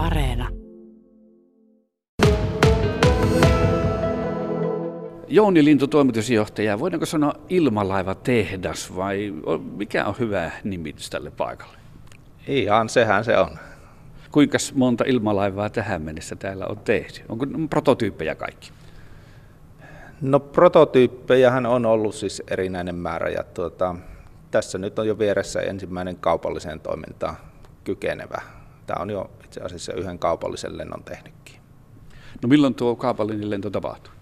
[0.00, 0.48] Areena.
[5.28, 6.78] Jouni Lintu, toimitusjohtaja.
[6.78, 9.34] Voidaanko sanoa ilmalaiva tehdas vai
[9.76, 11.76] mikä on hyvä nimitys tälle paikalle?
[12.46, 13.50] Ihan sehän se on.
[14.32, 17.20] Kuinka monta ilmalaivaa tähän mennessä täällä on tehty?
[17.28, 18.70] Onko prototyyppejä kaikki?
[20.20, 23.96] No prototyyppejähän on ollut siis erinäinen määrä ja tuota,
[24.50, 27.36] tässä nyt on jo vieressä ensimmäinen kaupalliseen toimintaan
[27.84, 28.42] kykenevä.
[28.86, 31.56] Tämä on jo itse asiassa yhden kaupallisen lennon tehnytkin.
[32.42, 34.12] No milloin tuo kaupallinen lento tapahtuu?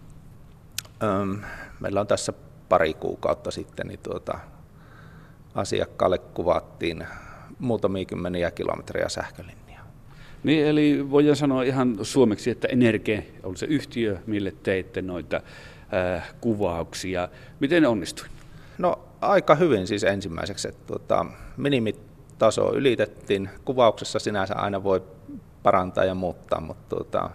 [1.02, 1.40] Öm,
[1.80, 2.32] meillä on tässä
[2.68, 4.38] pari kuukautta sitten niin tuota,
[5.54, 7.06] asiakkaalle kuvattiin
[7.58, 9.86] muutamia kymmeniä kilometriä sähkölinjaa.
[10.42, 15.40] Niin, eli voidaan sanoa ihan suomeksi, että Energe on se yhtiö, mille teitte noita
[16.16, 17.28] äh, kuvauksia.
[17.60, 18.26] Miten ne onnistui?
[18.78, 21.26] No aika hyvin siis ensimmäiseksi, että tuota,
[21.56, 23.50] minimitaso ylitettiin.
[23.64, 25.02] Kuvauksessa sinänsä aina voi
[25.62, 27.30] parantaa ja muuttaa, mutta tuota,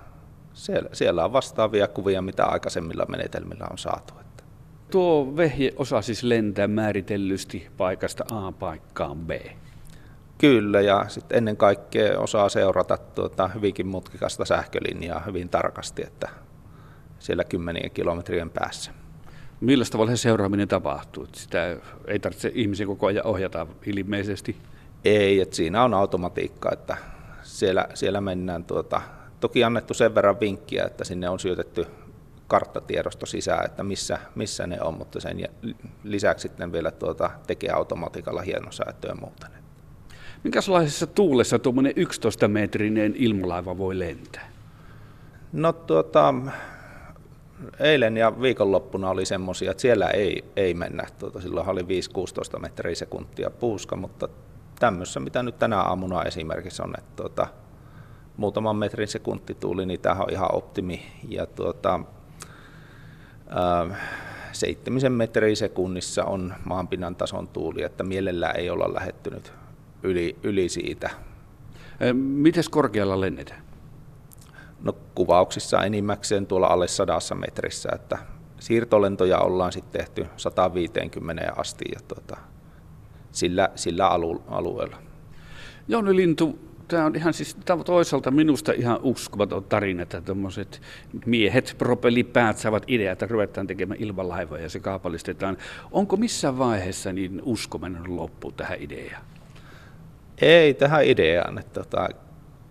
[0.53, 4.13] siellä, siellä on vastaavia kuvia, mitä aikaisemmilla menetelmillä on saatu.
[4.19, 4.43] Että.
[4.91, 9.31] Tuo vehje osaa siis lentää määritellysti paikasta A paikkaan B.
[10.37, 16.29] Kyllä, ja sitten ennen kaikkea osaa seurata tuota hyvinkin mutkikasta sähkölinjaa hyvin tarkasti, että
[17.19, 18.91] siellä kymmenien kilometrien päässä.
[19.61, 21.27] Millä tavalla se seuraaminen tapahtuu?
[21.31, 21.77] Sitä
[22.07, 24.57] ei tarvitse ihmisen koko ajan ohjata ilmeisesti?
[25.05, 26.97] Ei, että siinä on automatiikka, että
[27.53, 29.01] siellä, siellä mennään tuota,
[29.39, 31.85] toki annettu sen verran vinkkiä, että sinne on syötetty
[32.47, 35.49] karttatiedosto sisään, että missä, missä ne on, mutta sen
[36.03, 39.47] lisäksi sitten vielä tuota, tekee automatiikalla hienosäätöä ja muuta.
[40.43, 44.51] Minkälaisessa tuulessa tuommoinen 11-metrinen ilmalaiva voi lentää?
[45.51, 46.33] No tuota,
[47.79, 51.07] eilen ja viikonloppuna oli semmoisia, että siellä ei, ei mennä.
[51.19, 54.29] Tuota, silloin oli 5-16 metriä sekuntia puuska, mutta
[54.83, 57.47] tämmössä, mitä nyt tänä aamuna esimerkiksi on, että tuota,
[58.37, 61.05] muutaman metrin sekuntituuli, niin tämä on ihan optimi.
[61.29, 61.99] Ja tuota,
[63.47, 63.95] ää,
[64.51, 69.53] seitsemisen metriä sekunnissa on maanpinnan tason tuuli, että mielellään ei olla lähettynyt
[70.03, 71.09] yli, yli siitä.
[72.13, 73.61] Miten korkealla lennetään?
[74.81, 78.17] No kuvauksissa enimmäkseen tuolla alle sadassa metrissä, että
[78.59, 82.37] siirtolentoja ollaan sitten tehty 150 asti ja tuota,
[83.33, 84.97] sillä, sillä alu, alueella.
[85.87, 90.81] Jouni Lintu, tämä on ihan siis tämä on toisaalta minusta ihan uskomaton tarina, että tuommoiset
[91.25, 95.57] miehet, propellipäät saavat ideaa, että ruvetaan tekemään ilmalaivoja ja se kaapallistetaan.
[95.91, 99.23] Onko missään vaiheessa niin usko mennyt loppu tähän ideaan?
[100.41, 101.57] Ei tähän ideaan.
[101.57, 102.09] Että, tota,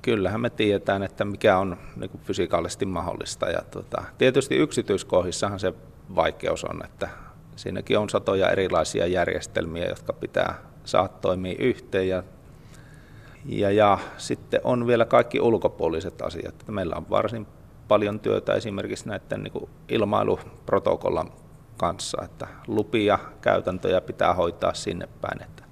[0.03, 3.47] kyllähän me tiedetään, että mikä on niin kuin fysikaalisesti mahdollista.
[3.47, 5.75] Ja, tota, tietysti yksityiskohdissahan se
[6.15, 7.09] vaikeus on, että
[7.57, 10.55] siinäkin on satoja erilaisia järjestelmiä, jotka pitää
[10.85, 12.09] saada toimia yhteen.
[12.09, 12.23] Ja,
[13.47, 16.55] ja, ja sitten on vielä kaikki ulkopuoliset asiat.
[16.69, 17.47] Meillä on varsin
[17.89, 21.31] paljon työtä esimerkiksi näiden niin kuin ilmailuprotokollan
[21.77, 25.43] kanssa, että lupia, käytäntöjä pitää hoitaa sinne päin.
[25.43, 25.63] Että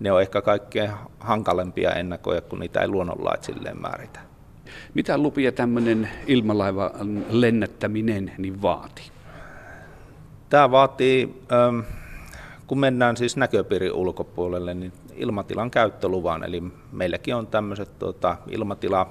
[0.00, 0.90] ne on ehkä kaikkein
[1.20, 4.20] hankalempia ennakoja, kun niitä ei luonnonlait silleen määritä.
[4.94, 6.90] Mitä lupia tämmöinen ilmalaiva
[7.30, 9.17] lennättäminen niin vaatii?
[10.50, 11.80] Tämä vaatii, ähm,
[12.66, 16.44] kun mennään siis näköpiirin ulkopuolelle, niin ilmatilan käyttöluvan.
[16.44, 19.10] Eli meilläkin on tämmöiset tuota, ilmatila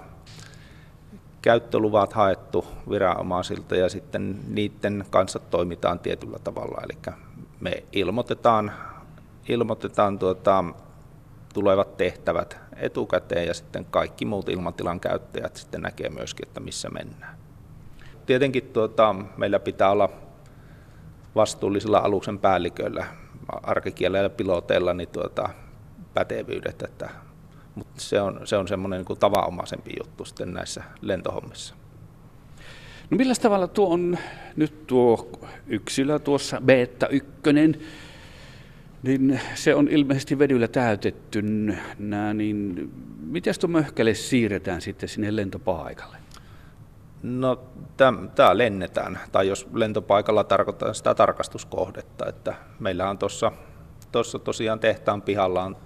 [1.41, 6.81] käyttöluvat haettu viranomaisilta ja sitten niiden kanssa toimitaan tietyllä tavalla.
[6.83, 7.15] Eli
[7.59, 8.71] me ilmoitetaan
[9.49, 10.63] ilmoitetaan tuota,
[11.53, 17.37] tulevat tehtävät etukäteen ja sitten kaikki muut ilmatilan käyttäjät sitten näkee myöskin, että missä mennään.
[18.25, 20.09] Tietenkin tuota, meillä pitää olla
[21.35, 23.05] vastuullisilla aluksen päälliköillä,
[23.63, 25.49] arkikielellä piloteilla niin tuota,
[26.13, 27.09] pätevyydet, että,
[27.75, 31.75] mutta se on, se on semmoinen niin tavanomaisempi juttu sitten näissä lentohommissa.
[33.09, 34.17] No millä tavalla tuo on
[34.55, 35.29] nyt tuo
[35.67, 37.31] yksilö tuossa Beta 1,
[39.03, 41.41] niin se on ilmeisesti vedyllä täytetty.
[42.33, 46.17] niin miten tuo möhkäle siirretään sitten sinne lentopaikalle?
[47.23, 47.59] No
[48.35, 53.51] tämä lennetään, tai jos lentopaikalla tarkoittaa sitä tarkastuskohdetta, että meillä on tuossa
[54.43, 55.77] tosiaan tehtaan pihalla on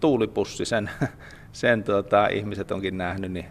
[0.00, 0.90] tuulipussi, sen,
[1.52, 3.46] sen tuota, ihmiset onkin nähnyt, niin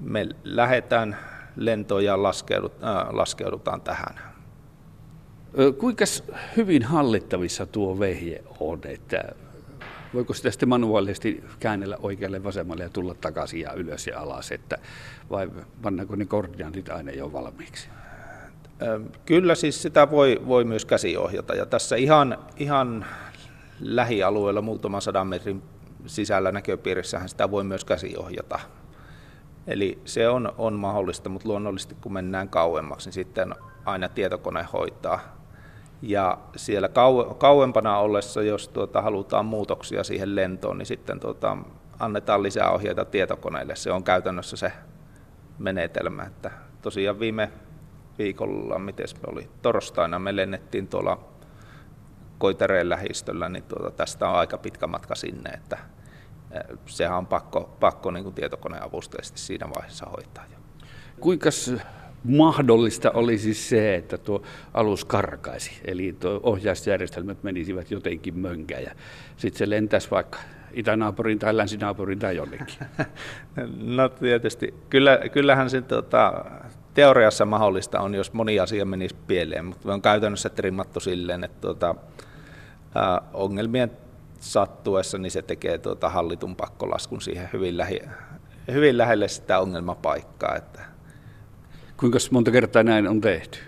[0.00, 1.16] me lähdetään
[1.56, 4.18] lentoon ja laskeudutaan, äh, laskeudutaan tähän.
[5.78, 6.04] Kuinka
[6.56, 9.22] hyvin hallittavissa tuo vehje on, että
[10.16, 14.78] voiko sitä sitten manuaalisesti käännellä oikealle vasemmalle ja tulla takaisin ja ylös ja alas, että,
[15.30, 15.50] vai
[15.82, 17.88] pannaanko ne koordinaatit aina jo valmiiksi?
[19.26, 23.06] Kyllä siis sitä voi, voi myös käsiohjata ja tässä ihan, ihan
[23.80, 25.62] lähialueella muutaman sadan metrin
[26.06, 28.60] sisällä näköpiirissähän sitä voi myös käsiohjata.
[29.66, 33.54] Eli se on, on mahdollista, mutta luonnollisesti kun mennään kauemmaksi, niin sitten
[33.84, 35.35] aina tietokone hoitaa.
[36.02, 41.56] Ja siellä kau, kauempana ollessa, jos tuota, halutaan muutoksia siihen lentoon, niin sitten tuota,
[41.98, 43.76] annetaan lisää ohjeita tietokoneille.
[43.76, 44.72] Se on käytännössä se
[45.58, 46.22] menetelmä.
[46.22, 46.50] Että
[46.82, 47.50] tosiaan viime
[48.18, 51.18] viikolla, miten me oli, torstaina me lennettiin tuolla
[52.38, 55.78] Koitereen lähistöllä, niin tuota, tästä on aika pitkä matka sinne, että
[56.86, 60.44] sehän on pakko, pakko niin kuin tietokoneavusteisesti siinä vaiheessa hoitaa.
[61.20, 61.50] Kuinka
[62.24, 64.42] mahdollista olisi se, että tuo
[64.74, 68.90] alus karkaisi, eli tuo ohjausjärjestelmät menisivät jotenkin mönkään ja
[69.36, 70.38] sitten se lentäisi vaikka
[70.72, 72.66] itänaapurin tai länsinaapurin tai jonnekin?
[73.96, 76.44] No tietysti, Kyllä, kyllähän se tota,
[76.94, 81.94] teoriassa mahdollista on, jos moni asia menisi pieleen, mutta on käytännössä trimmattu silleen, että tuota,
[82.94, 83.90] ää, ongelmien
[84.40, 88.00] sattuessa niin se tekee tuota hallitun pakkolaskun siihen hyvin, lähi,
[88.72, 90.56] hyvin lähelle sitä ongelmapaikkaa.
[90.56, 90.95] Että.
[92.00, 93.58] Kuinka monta kertaa näin on tehty?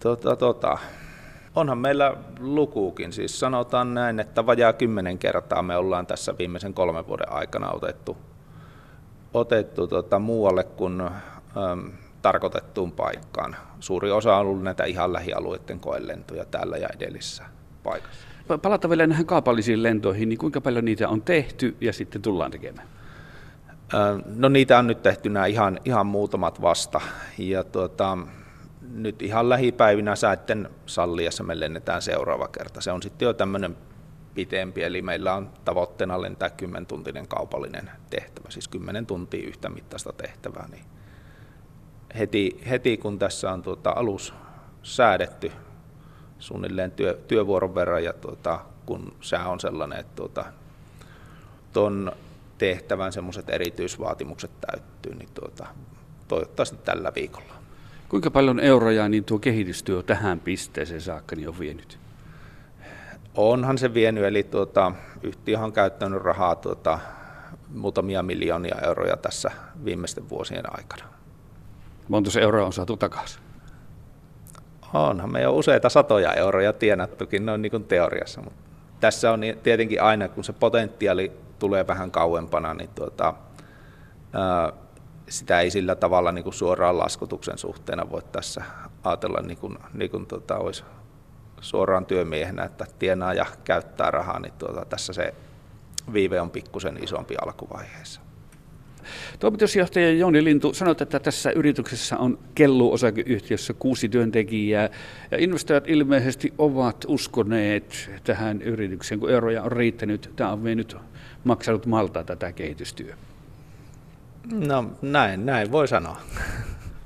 [0.00, 0.78] Tota, tota,
[1.54, 7.06] onhan meillä lukuukin, siis sanotaan näin, että vajaa kymmenen kertaa me ollaan tässä viimeisen kolmen
[7.06, 8.16] vuoden aikana otettu,
[9.34, 11.92] otettu tota, muualle kuin äm,
[12.22, 13.56] tarkoitettuun paikkaan.
[13.80, 17.44] Suuri osa on ollut näitä ihan lähialueiden koelentoja täällä ja edellisessä
[17.82, 18.26] paikassa.
[18.62, 22.88] Palata vielä näihin kaupallisiin lentoihin, niin kuinka paljon niitä on tehty ja sitten tullaan tekemään?
[24.36, 27.00] No niitä on nyt tehty nämä ihan, ihan muutamat vasta.
[27.38, 28.18] Ja tuota,
[28.92, 32.80] nyt ihan lähipäivinä säätten salliessa me lennetään seuraava kerta.
[32.80, 33.76] Se on sitten jo tämmöinen
[34.34, 40.68] pitempi, eli meillä on tavoitteena lentää 10-tuntinen kaupallinen tehtävä, siis 10 tuntia yhtä mittaista tehtävää.
[40.70, 40.84] Niin
[42.18, 44.34] heti, heti kun tässä on tuota alus
[44.82, 45.52] säädetty
[46.38, 50.44] suunnilleen työ, työvuoron verran, ja tuota, kun sää on sellainen, että tuota,
[51.72, 52.12] ton
[52.64, 55.66] tehtävän semmoiset erityisvaatimukset täyttyy, niin tuota,
[56.28, 57.54] toivottavasti tällä viikolla.
[58.08, 61.98] Kuinka paljon euroja niin tuo kehitystyö tähän pisteeseen saakka niin on vienyt?
[63.34, 66.98] Onhan se vienyt, eli tuota, yhtiö on käyttänyt rahaa tuota,
[67.74, 69.50] muutamia miljoonia euroja tässä
[69.84, 71.04] viimeisten vuosien aikana.
[72.08, 73.42] Monta se euroa on saatu takaisin?
[74.94, 78.60] Onhan me jo useita satoja euroja tienattukin noin niin kuin teoriassa, mutta
[79.00, 83.34] tässä on tietenkin aina, kun se potentiaali tulee vähän kauempana, niin tuota,
[85.28, 88.62] sitä ei sillä tavalla niin kuin suoraan laskutuksen suhteena voi tässä
[89.04, 90.84] ajatella niin kuin, niin kuin tuota, olisi
[91.60, 95.34] suoraan työmiehenä, että tienaa ja käyttää rahaa, niin tuota, tässä se
[96.12, 98.20] viive on pikkusen isompi alkuvaiheessa.
[99.38, 104.90] Toimitusjohtaja Jouni Lintu, sanoit, että tässä yrityksessä on kellu osakeyhtiössä kuusi työntekijää
[105.30, 110.30] ja investoijat ilmeisesti ovat uskoneet tähän yritykseen, kun euroja on riittänyt.
[110.36, 110.96] Tämä on mennyt
[111.44, 113.16] maksanut malta tätä kehitystyötä.
[114.52, 116.20] No näin, näin voi sanoa.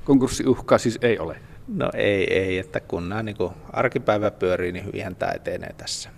[0.04, 1.36] Konkurssiuhkaa siis ei ole?
[1.68, 3.36] No ei, ei että kun nämä niin
[3.72, 6.10] arkipäivä pyörii, niin hyvinhän tämä etenee tässä.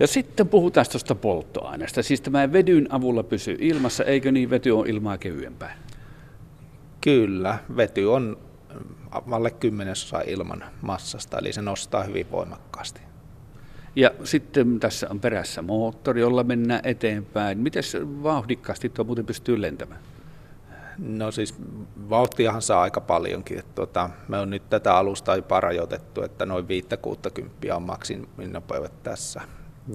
[0.00, 2.02] Ja sitten puhutaan tuosta polttoaineesta.
[2.02, 5.76] Siis tämä vedyn avulla pysyy ilmassa, eikö niin vety on ilmaa kevyempää?
[7.00, 8.38] Kyllä, vety on
[9.30, 13.00] alle kymmenesosa ilman massasta, eli se nostaa hyvin voimakkaasti.
[13.96, 17.58] Ja sitten tässä on perässä moottori, jolla mennään eteenpäin.
[17.58, 17.82] Miten
[18.22, 20.00] vauhdikkaasti tuo muuten pystyy lentämään?
[20.98, 21.54] No siis
[22.10, 23.58] vauhtiahan saa aika paljonkin.
[23.58, 26.66] Että tuota, me on nyt tätä alusta jopa rajoitettu, että noin
[27.68, 29.40] 5-60 on maksiminopeudet tässä.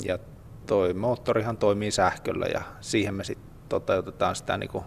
[0.04, 0.20] Ja
[0.66, 4.84] toi moottorihan toimii sähköllä ja siihen me sitten toteutetaan sitä niin kuin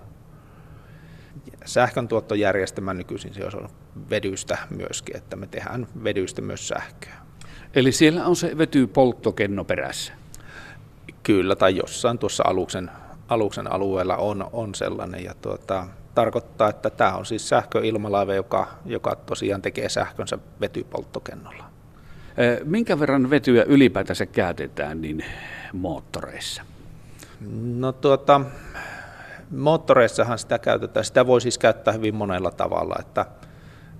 [1.64, 3.68] sähköntuottojärjestelmä nykyisin se on
[4.10, 7.14] vedystä myöskin, että me tehdään vedystä myös sähköä.
[7.74, 10.12] Eli siellä on se vetypolttokenno perässä?
[11.22, 12.90] Kyllä, tai jossain tuossa aluksen,
[13.28, 15.24] aluksen alueella on, on sellainen.
[15.24, 21.64] Ja tuota, tarkoittaa, että tämä on siis sähköilmalaiva, joka, joka tosiaan tekee sähkönsä vetypolttokennolla.
[22.64, 25.24] Minkä verran vetyä ylipäätänsä käytetään niin
[25.72, 26.62] moottoreissa?
[27.64, 28.40] No tuota,
[29.50, 31.04] moottoreissahan sitä käytetään.
[31.04, 33.26] Sitä voi siis käyttää hyvin monella tavalla, että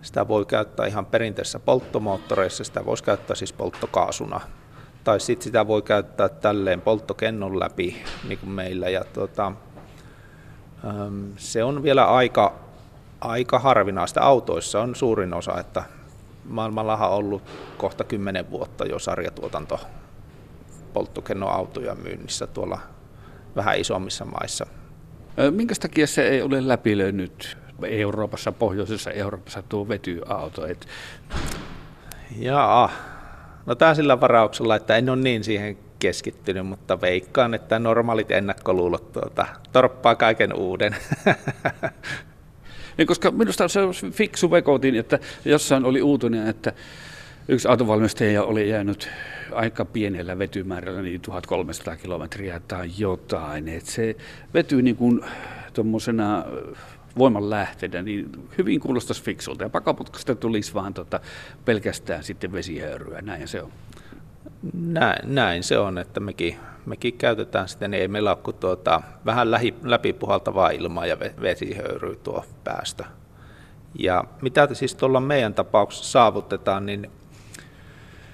[0.04, 4.40] sitä voi käyttää ihan perinteisissä polttomoottoreissa, sitä voisi käyttää siis polttokaasuna.
[5.04, 8.88] Tai sitten sitä voi käyttää tälleen polttokennon läpi, niin kuin meillä.
[8.88, 9.52] Ja tuota,
[11.36, 12.54] se on vielä aika,
[13.20, 14.20] aika harvinaista.
[14.20, 15.82] Autoissa on suurin osa, että
[16.44, 17.42] maailmallahan on ollut
[17.78, 19.80] kohta kymmenen vuotta jo sarjatuotanto
[20.92, 22.78] polttokennoautoja myynnissä tuolla
[23.56, 24.66] vähän isommissa maissa.
[25.50, 30.66] Minkä takia se ei ole läpilönyt Euroopassa, pohjoisessa Euroopassa tuo vetyauto?
[30.66, 30.86] Et...
[32.38, 32.90] Jaa,
[33.66, 39.12] no tämä sillä varauksella, että en ole niin siihen keskittynyt, mutta veikkaan, että normaalit ennakkoluulot
[39.12, 40.96] tuota, torppaa kaiken uuden.
[42.98, 46.72] Ja koska minusta se on fiksu vekotin, että jossain oli uutinen, että
[47.48, 49.08] yksi autovalmistaja oli jäänyt
[49.52, 53.68] aika pienellä vetymäärällä, niin 1300 kilometriä tai jotain.
[53.68, 54.16] Että se
[54.54, 55.20] vetyy niin kuin
[55.72, 56.44] tuommoisena
[57.18, 59.64] voimanlähteenä, niin hyvin kuulostaisi fiksulta.
[59.64, 61.20] Ja pakaputkasta tulisi vaan tota,
[61.64, 63.72] pelkästään sitten vesihöyryä, näin se on.
[64.72, 66.56] Näin, näin se on, että mekin,
[66.86, 72.16] mekin käytetään sitten, niin ei meillä ole kuin tuota, vähän lähi, läpipuhaltavaa ilmaa ja vesihöyryä
[72.16, 73.04] tuo päästö.
[73.98, 77.10] Ja mitä siis tuolla meidän tapauksessa saavutetaan, niin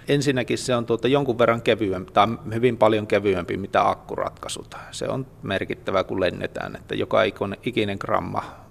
[0.08, 4.74] ensinnäkin se on tuota jonkun verran kevyempi, tai hyvin paljon kevyempi mitä akkuratkaisut.
[4.90, 7.18] Se on merkittävä, kun lennetään, että joka
[7.62, 8.69] ikinen gramma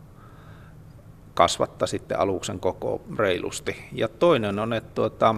[1.40, 3.76] kasvattaa sitten aluksen koko reilusti.
[3.92, 5.36] Ja toinen on, että tuota,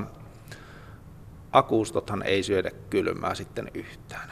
[1.51, 4.29] akuustothan ei syödä kylmää sitten yhtään.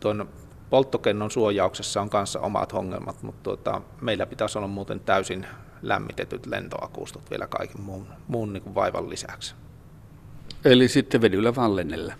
[0.00, 0.28] Tuon
[0.70, 5.46] polttokennon suojauksessa on kanssa omat ongelmat, mutta tuota, meillä pitäisi olla muuten täysin
[5.82, 9.54] lämmitetyt lentoakustot vielä kaiken muun, muun niin kuin vaivan lisäksi.
[10.64, 12.14] Eli sitten vedyllä vaan lennellä?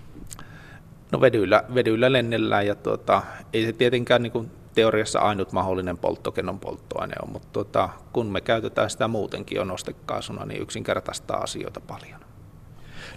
[1.12, 6.60] No vedyllä, vedyllä lennellään ja tuota, ei se tietenkään niin kuin teoriassa ainut mahdollinen polttokennon
[6.60, 12.20] polttoaine on, mutta tuota, kun me käytetään sitä muutenkin jo nostekaasuna, niin yksinkertaistaa asioita paljon.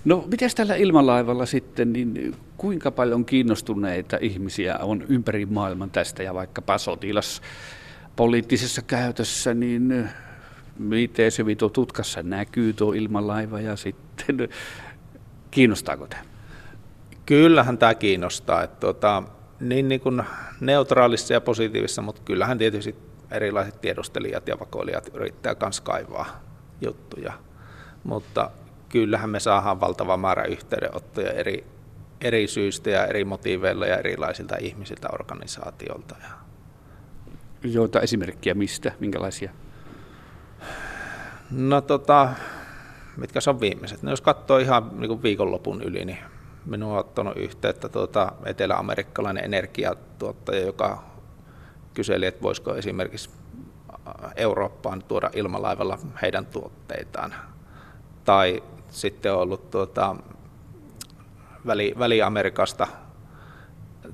[0.05, 6.33] No, miten tällä ilmalaivalla sitten, niin kuinka paljon kiinnostuneita ihmisiä on ympäri maailman tästä ja
[6.33, 7.41] vaikkapa sotilas
[8.15, 10.09] poliittisessa käytössä, niin
[10.79, 14.49] miten se tuo tutkassa näkyy tuo ilmalaiva ja sitten
[15.51, 16.23] kiinnostaako tämä?
[17.25, 18.63] Kyllähän tämä kiinnostaa.
[18.63, 19.23] Että tuota,
[19.69, 20.23] niin, niin kuin
[20.59, 22.95] neutraalissa ja positiivisessa, mutta kyllähän tietysti
[23.31, 26.41] erilaiset tiedustelijat ja vakoilijat yrittää myös kaivaa
[26.81, 27.33] juttuja.
[28.03, 28.51] Mutta
[28.89, 31.63] kyllähän me saadaan valtava määrä yhteydenottoja eri,
[32.21, 36.15] eri syistä ja eri motiiveilla ja erilaisilta ihmisiltä organisaatiolta.
[37.63, 38.91] Joita esimerkkiä mistä?
[38.99, 39.51] Minkälaisia?
[41.51, 42.29] No tota,
[43.17, 44.03] mitkä on viimeiset?
[44.03, 46.17] No, jos katsoo ihan niin viikonlopun yli, niin
[46.65, 51.03] minua on ottanut yhteyttä tuota, etelä-amerikkalainen energiatuottaja, joka
[51.93, 53.29] kyseli, että voisiko esimerkiksi
[54.35, 57.33] Eurooppaan tuoda ilmalaivalla heidän tuotteitaan.
[58.25, 60.15] Tai sitten on ollut tuota,
[61.65, 62.87] väli, Väli-Amerikasta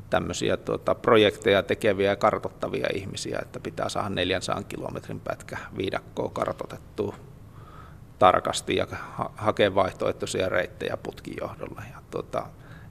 [0.10, 7.16] tämmöisiä tuota, projekteja tekeviä ja kartottavia ihmisiä, että pitää saada 400 kilometrin pätkä viidakkoa kartotettua
[8.20, 11.82] tarkasti ja ha- hakea vaihtoehtoisia reittejä putkijohdolla.
[11.94, 12.48] Ja, tuota,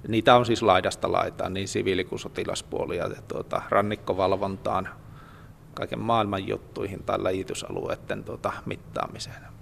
[0.08, 4.88] niitä on siis laidasta laitaan, niin siviili- kuin sotilaspuolia, ja tuota, rannikkovalvontaan,
[5.74, 9.57] kaiken maailman juttuihin tai läjitysalueiden tuota, mittaamiseen.